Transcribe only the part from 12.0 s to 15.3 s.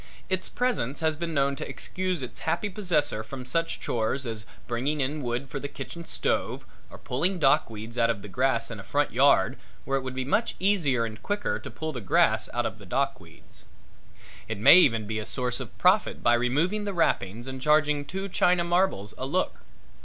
grass out of the dock weeds. It may even be made a